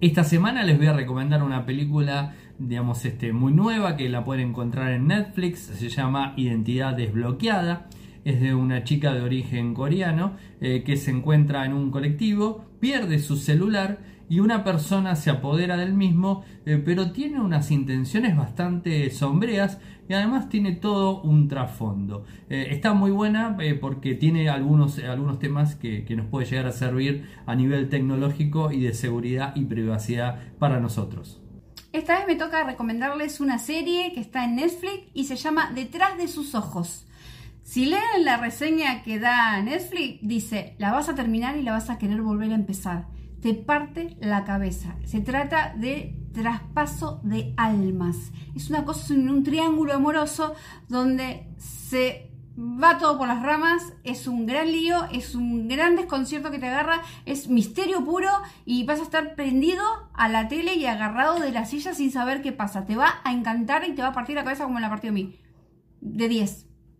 [0.00, 4.50] Esta semana les voy a recomendar una película, digamos, este, muy nueva que la pueden
[4.50, 5.58] encontrar en Netflix.
[5.58, 7.88] Se llama Identidad Desbloqueada.
[8.28, 13.20] Es de una chica de origen coreano eh, que se encuentra en un colectivo, pierde
[13.20, 19.08] su celular y una persona se apodera del mismo, eh, pero tiene unas intenciones bastante
[19.08, 19.78] sombreas
[20.10, 22.26] y además tiene todo un trasfondo.
[22.50, 26.72] Eh, está muy buena porque tiene algunos, algunos temas que, que, nos puede llegar a
[26.72, 31.40] servir a nivel tecnológico y de seguridad y privacidad para nosotros.
[31.94, 36.18] Esta vez me toca recomendarles una serie que está en Netflix y se llama Detrás
[36.18, 37.07] de sus ojos.
[37.68, 41.90] Si leen la reseña que da Netflix, dice, la vas a terminar y la vas
[41.90, 43.08] a querer volver a empezar
[43.42, 44.96] te parte la cabeza.
[45.04, 48.16] Se trata de traspaso de almas.
[48.56, 50.54] Es una cosa en un triángulo amoroso
[50.88, 56.50] donde se va todo por las ramas, es un gran lío, es un gran desconcierto
[56.50, 58.30] que te agarra, es misterio puro
[58.64, 62.40] y vas a estar prendido a la tele y agarrado de la silla sin saber
[62.40, 62.86] qué pasa.
[62.86, 65.10] Te va a encantar y te va a partir la cabeza como me la partió
[65.10, 65.38] a mí.
[66.00, 66.68] De 10.